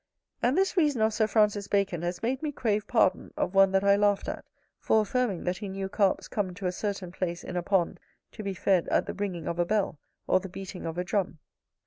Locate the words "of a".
9.47-9.65, 10.87-11.03